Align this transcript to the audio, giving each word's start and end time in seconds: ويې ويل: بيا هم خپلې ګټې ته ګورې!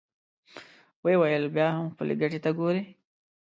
ويې 1.03 1.17
ويل: 1.21 1.43
بيا 1.55 1.67
هم 1.75 1.85
خپلې 1.93 2.13
ګټې 2.21 2.39
ته 2.45 2.49
ګورې! 2.59 2.81